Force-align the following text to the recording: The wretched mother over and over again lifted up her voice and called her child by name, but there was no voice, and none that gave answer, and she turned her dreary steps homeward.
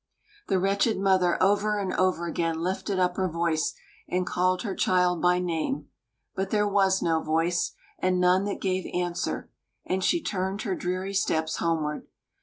The 0.47 0.57
wretched 0.57 0.97
mother 0.97 1.37
over 1.43 1.77
and 1.77 1.93
over 1.93 2.25
again 2.25 2.59
lifted 2.63 2.97
up 2.97 3.17
her 3.17 3.29
voice 3.29 3.75
and 4.09 4.25
called 4.25 4.63
her 4.63 4.73
child 4.73 5.21
by 5.21 5.37
name, 5.37 5.89
but 6.33 6.49
there 6.49 6.67
was 6.67 7.03
no 7.03 7.21
voice, 7.21 7.73
and 7.99 8.19
none 8.19 8.45
that 8.45 8.59
gave 8.61 8.89
answer, 8.95 9.51
and 9.85 10.03
she 10.03 10.19
turned 10.19 10.63
her 10.63 10.73
dreary 10.73 11.13
steps 11.13 11.57
homeward. 11.57 12.07